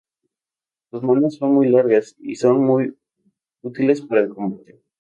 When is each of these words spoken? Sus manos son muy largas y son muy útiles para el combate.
Sus 0.89 1.03
manos 1.03 1.35
son 1.35 1.53
muy 1.53 1.69
largas 1.69 2.15
y 2.17 2.33
son 2.35 2.63
muy 2.65 2.97
útiles 3.61 4.01
para 4.01 4.21
el 4.21 4.29
combate. 4.29 4.81